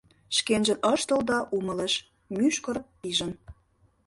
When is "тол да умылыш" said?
1.07-1.93